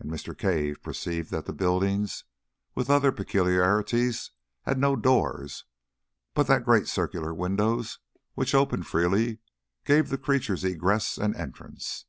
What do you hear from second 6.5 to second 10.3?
the great circular windows, which opened freely, gave the